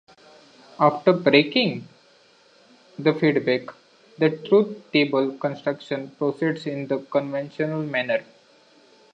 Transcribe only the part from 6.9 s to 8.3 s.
conventional manner.